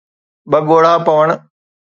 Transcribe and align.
ٻه 0.51 0.57
ڳوڙها 0.67 0.93
پوڻ 1.05 1.27